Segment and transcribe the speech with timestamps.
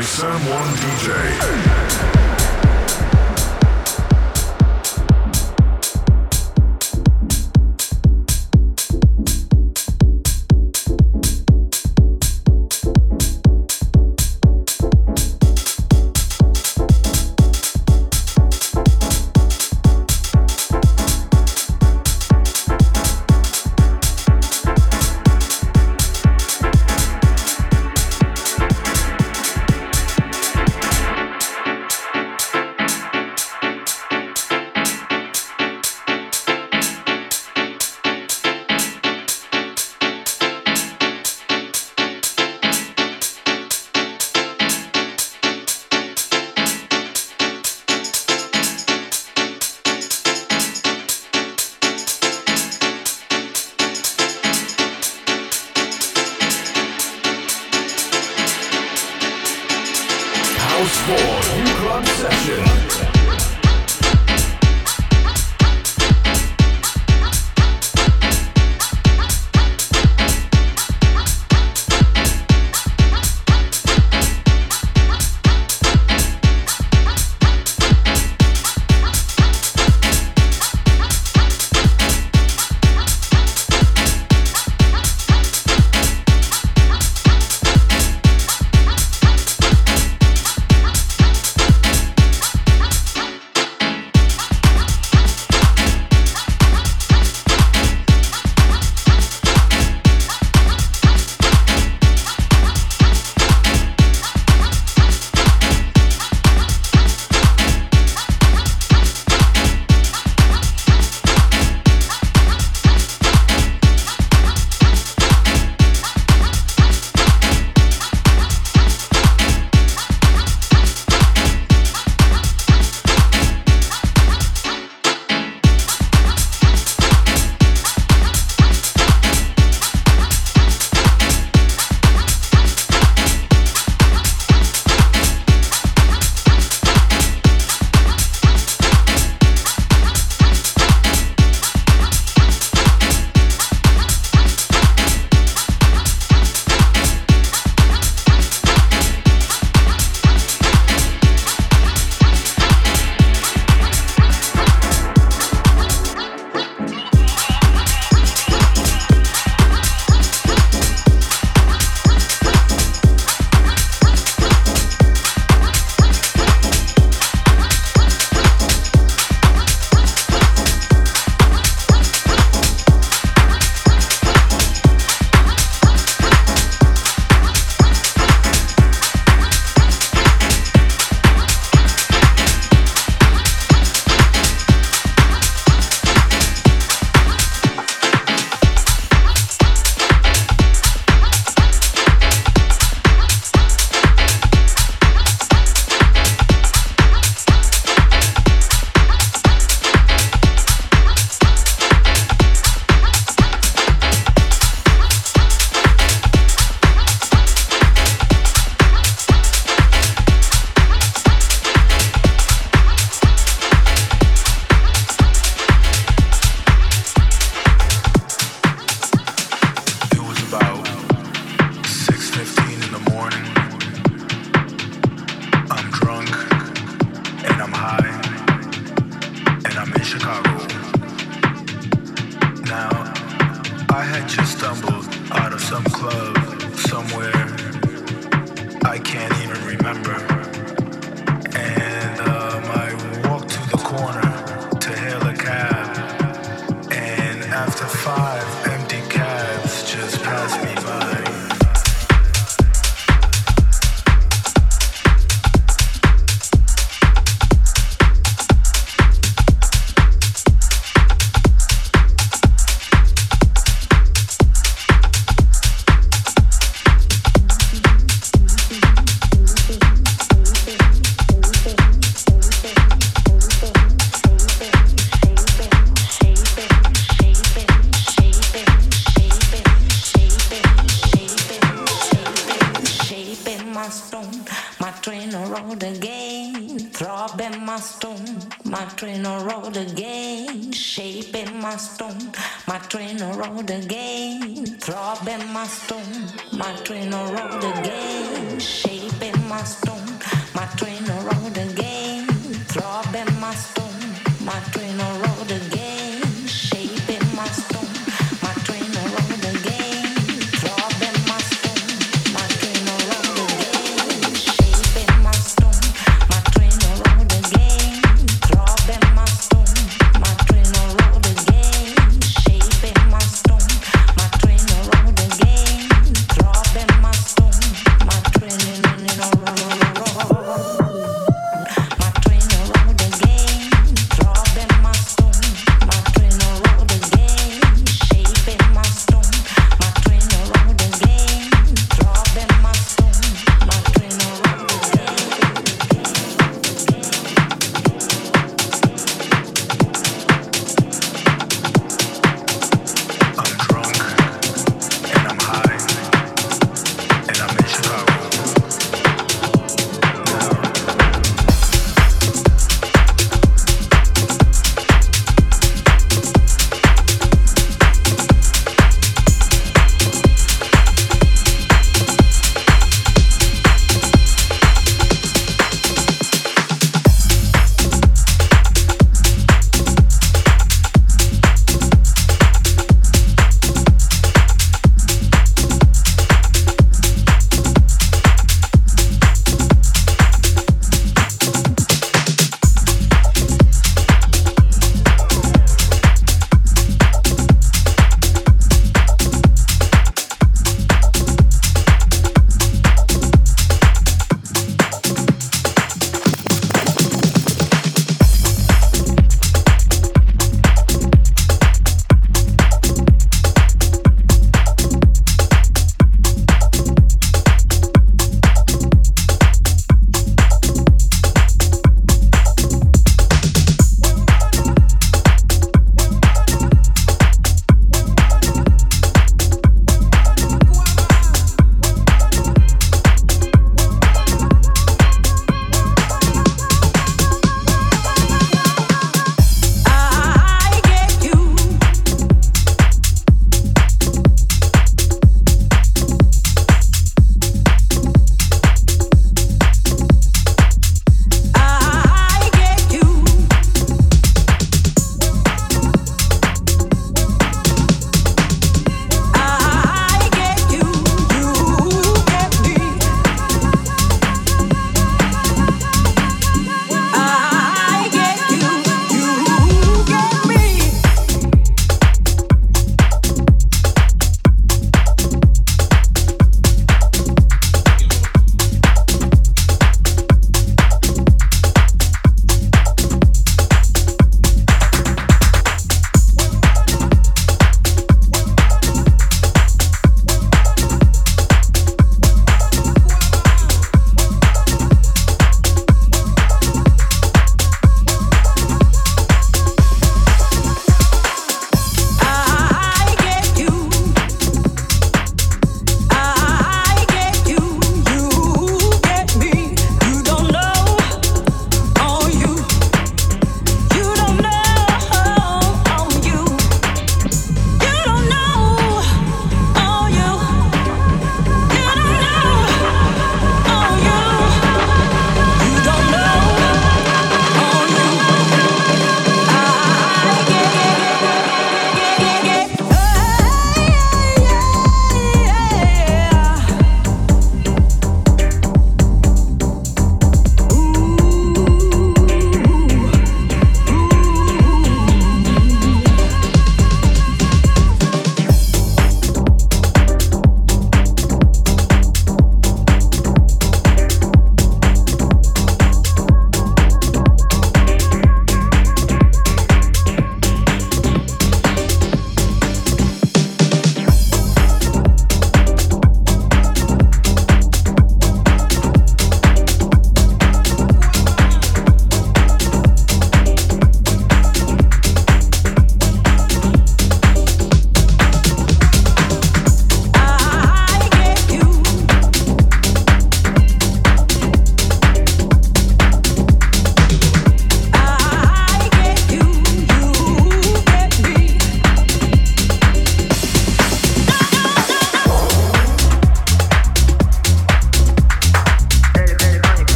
[0.00, 2.19] By Sam One DJ.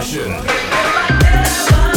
[0.00, 1.87] Session.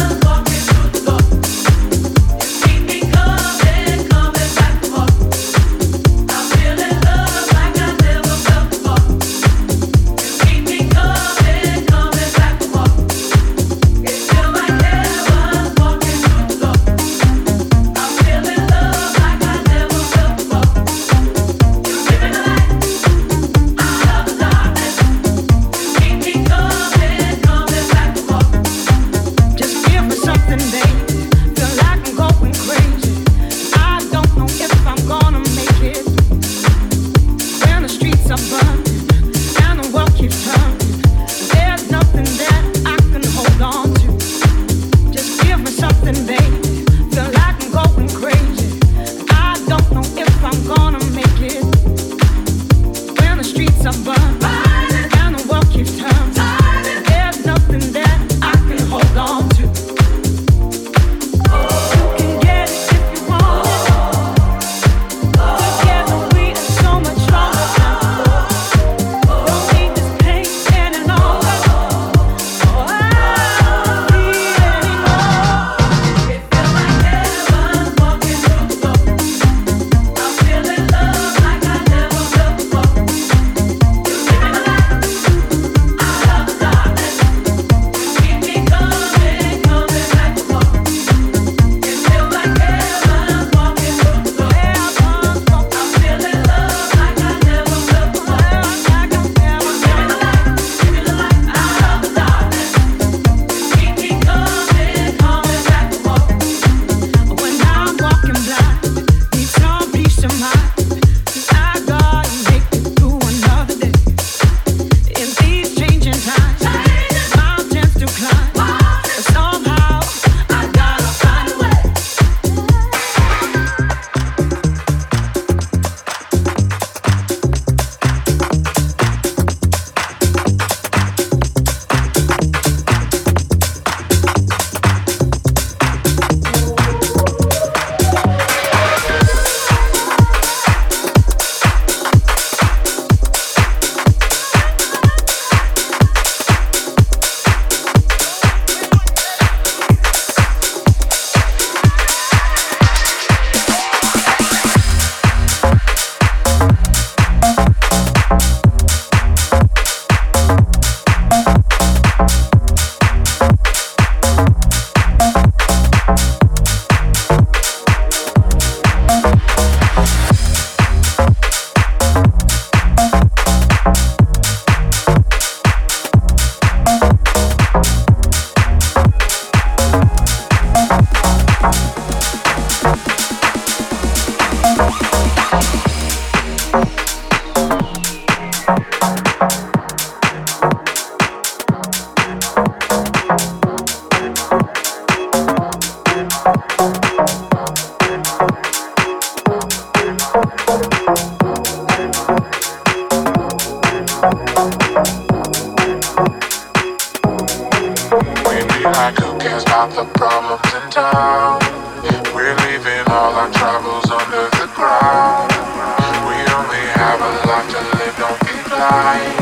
[217.12, 219.36] have a life to live, don't be blind.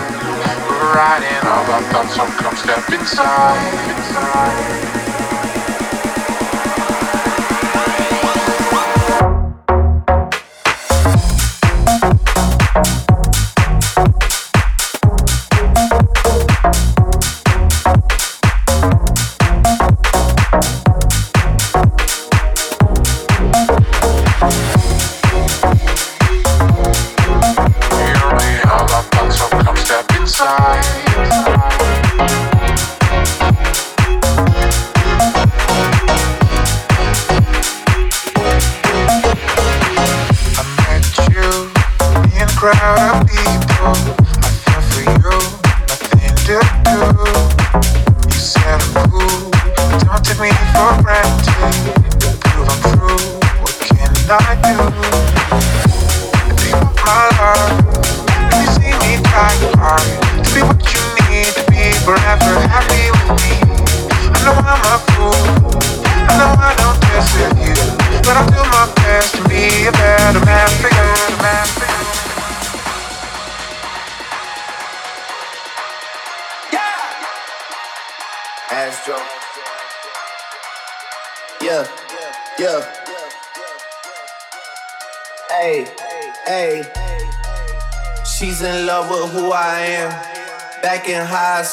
[0.66, 3.74] We're riding all our thoughts, so come step inside.
[3.96, 4.99] inside.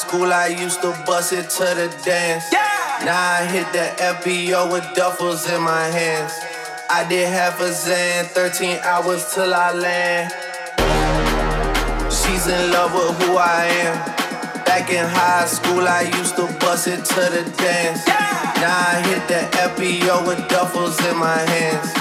[0.08, 2.46] School, I used to bust it to the dance.
[2.50, 3.04] Yeah.
[3.04, 6.32] Now I hit the FBO with duffels in my hands.
[6.88, 10.32] I did half a Xan, 13 hours till I land.
[12.10, 14.64] She's in love with who I am.
[14.64, 18.00] Back in high school, I used to bust it to the dance.
[18.08, 18.52] Yeah.
[18.64, 21.92] Now I hit the FBO with duffels in my hands.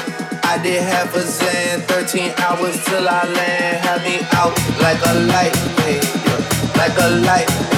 [0.45, 3.83] I did half a Xan, 13 hours till I land.
[3.83, 5.99] Have me out like a light, hey,
[6.79, 7.76] like a light.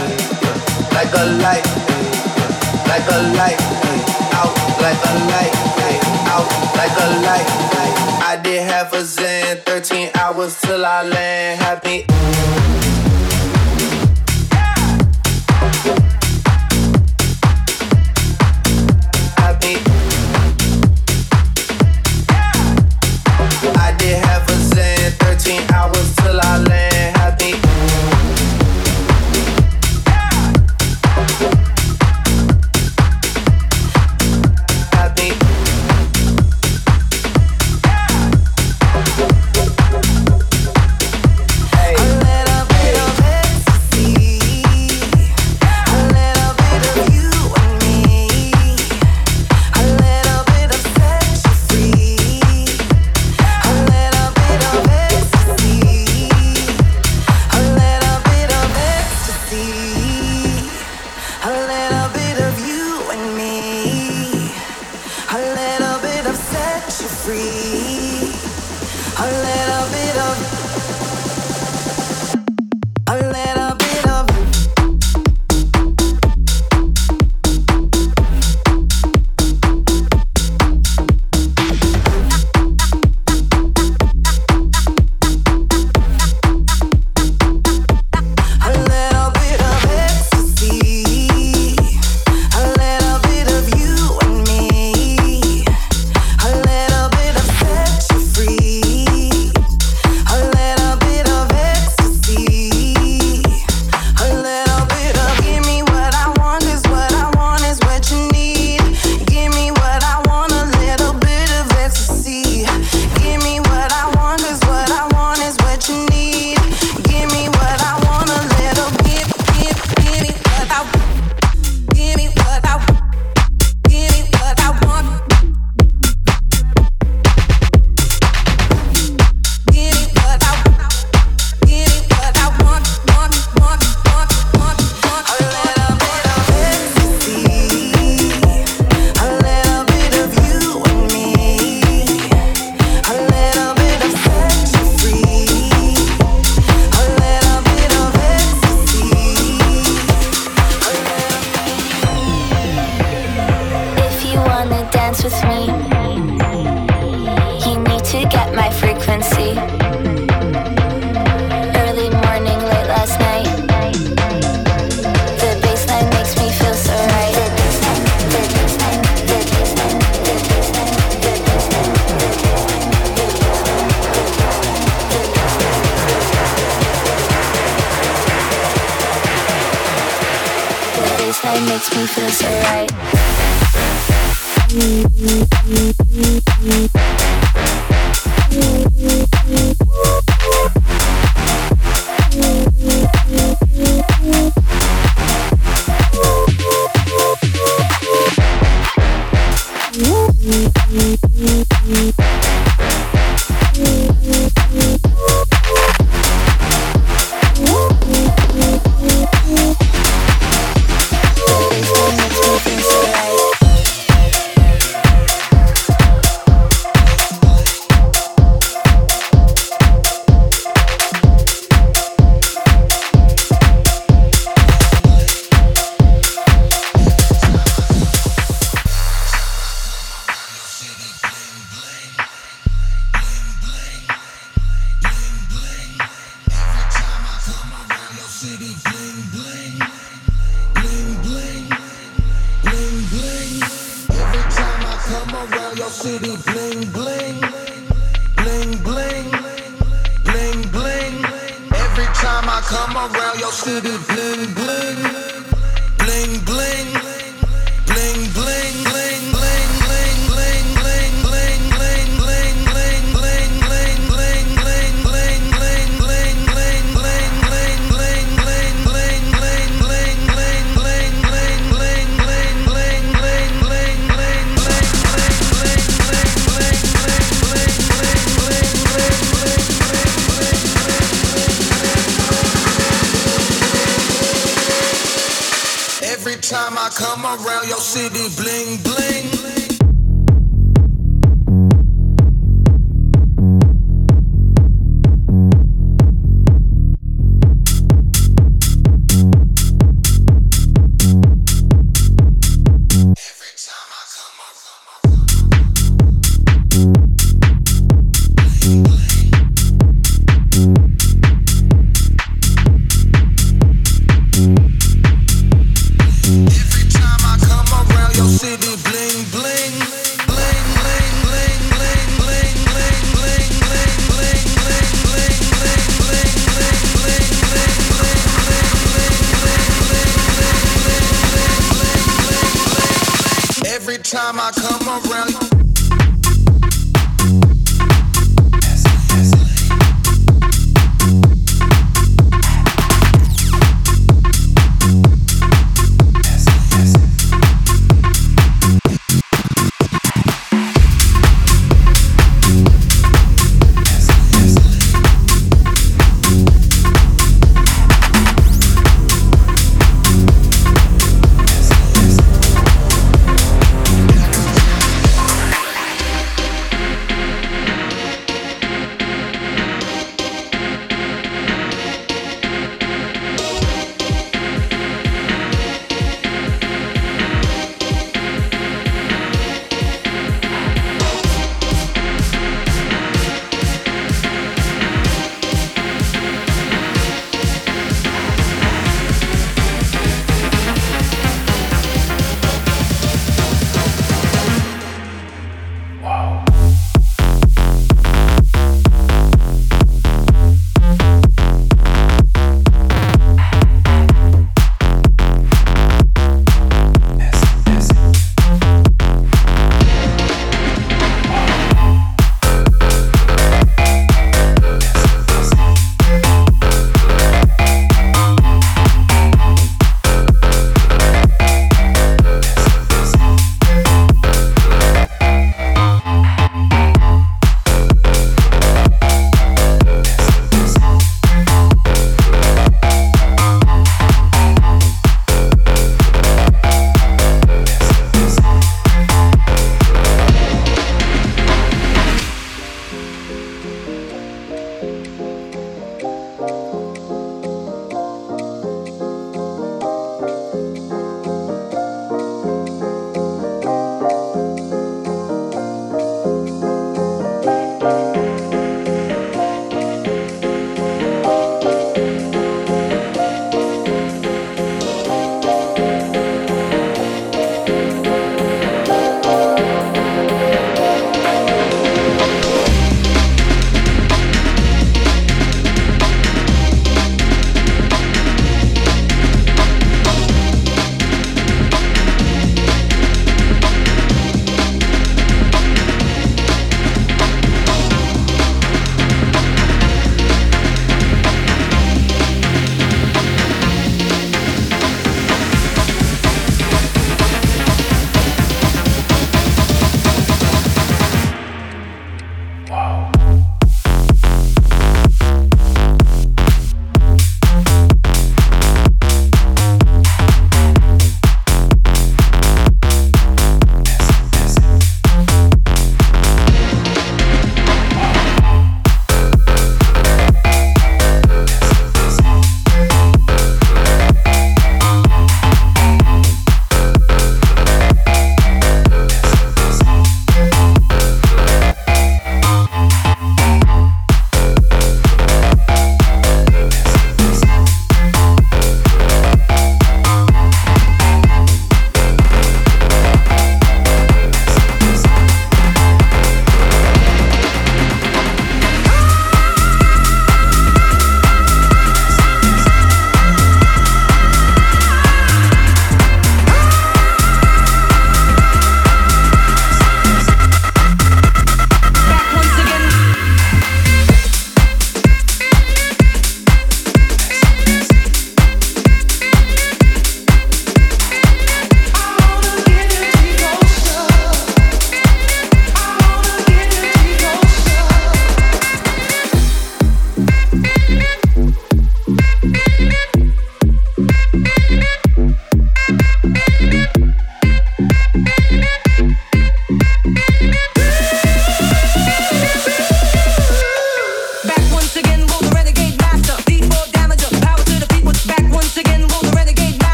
[0.94, 1.66] Like a light,
[2.88, 3.60] like a light,
[4.40, 5.54] out like a light,
[6.34, 7.48] out like a light.
[8.22, 11.62] I did half a Xan, 13 hours till I land.
[11.62, 11.82] Have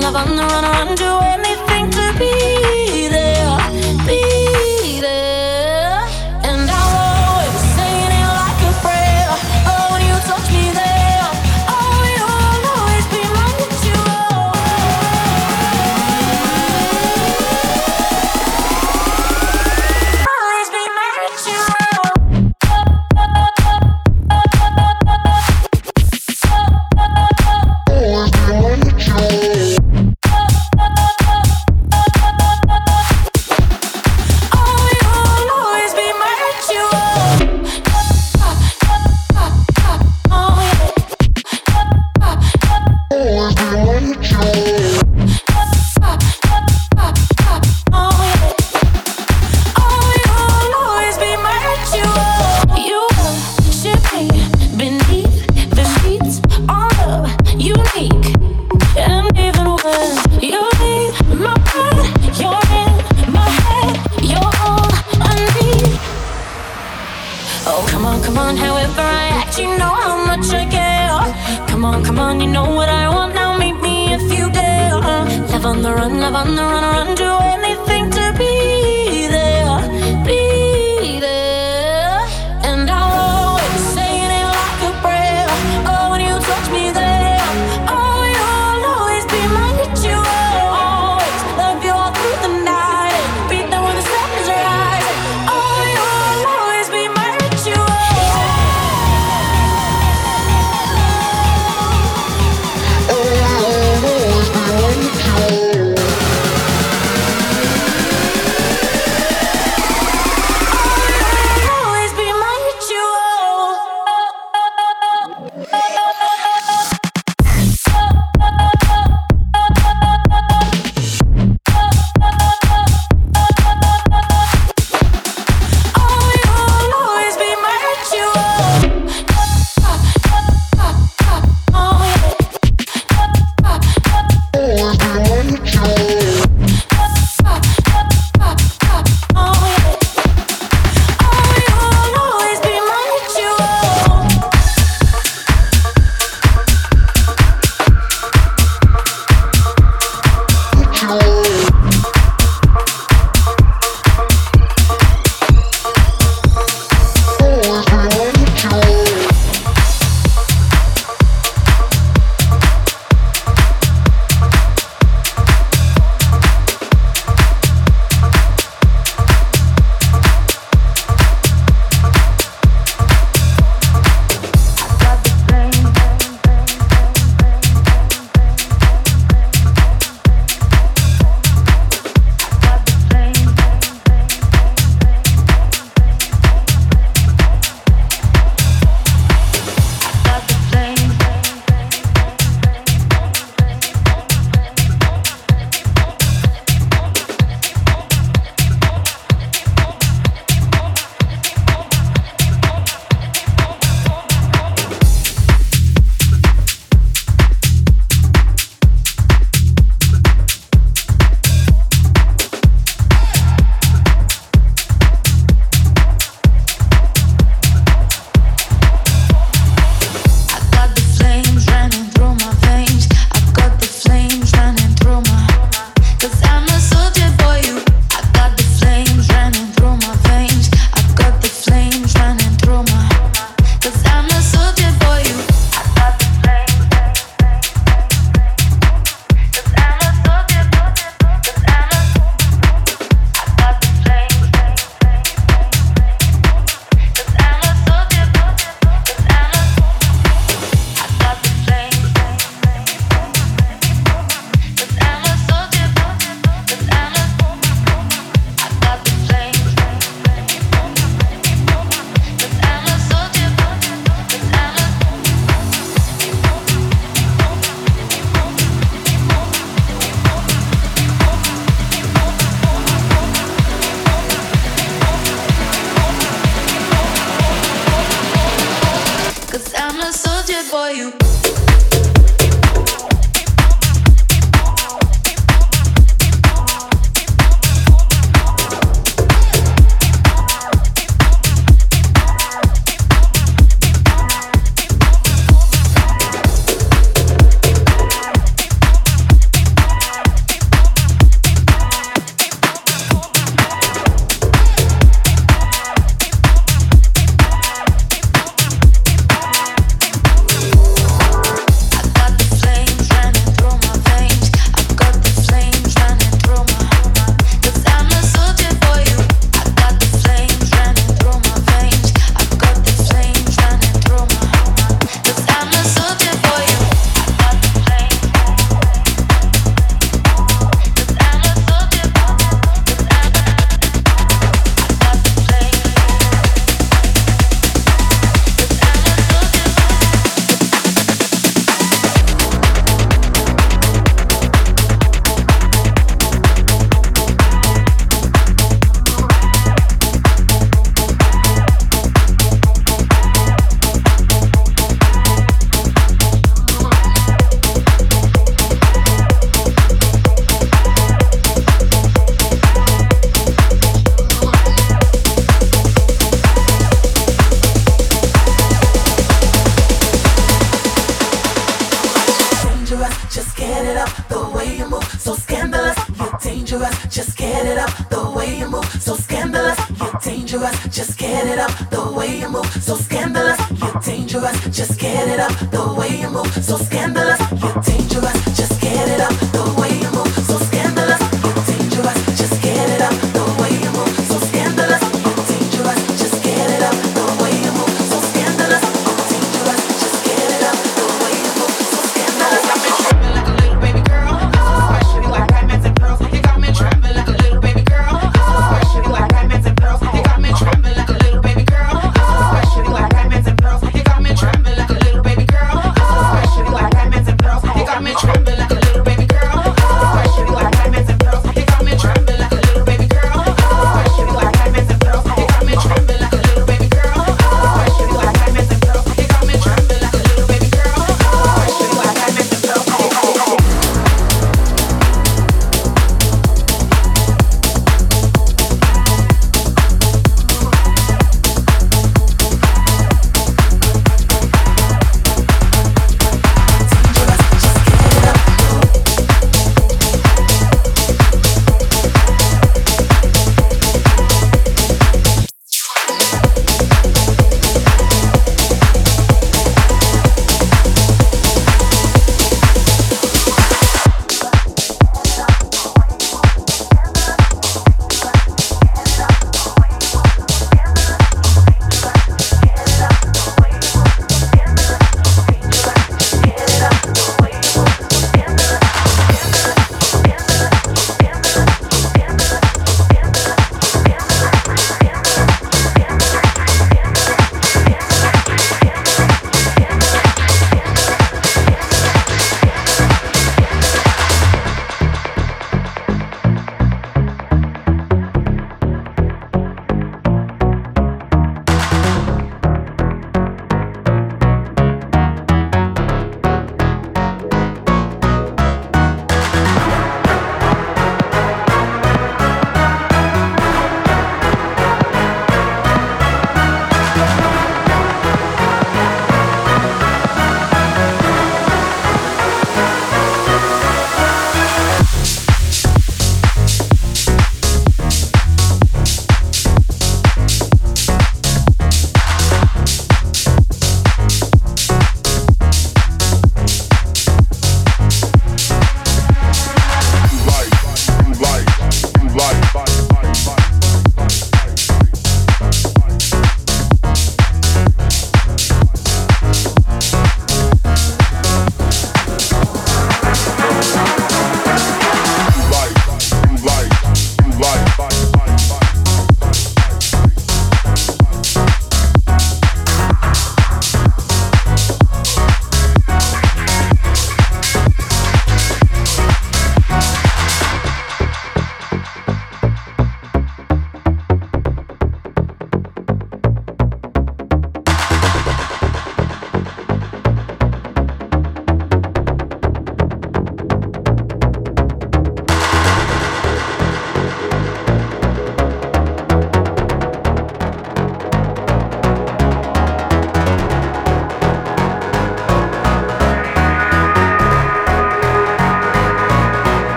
[0.00, 1.11] love on the run, run, do